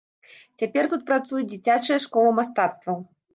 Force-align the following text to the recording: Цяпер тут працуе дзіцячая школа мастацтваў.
Цяпер 0.61 0.87
тут 0.93 1.03
працуе 1.09 1.43
дзіцячая 1.51 1.99
школа 2.07 2.33
мастацтваў. 2.41 2.99